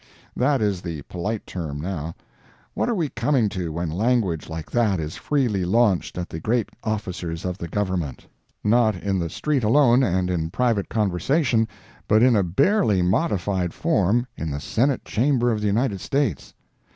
[0.35, 2.15] That is the polite term now.
[2.73, 6.69] What are we coming to when language like that is freely launched at the great
[6.83, 8.25] officers of the Government?
[8.63, 11.67] Not in the street alone, and in private conversation,
[12.07, 16.55] but, in a barely modified form, in the Senate Chamber of the United States.